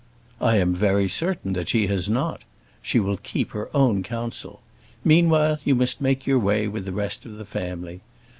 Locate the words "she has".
1.69-2.09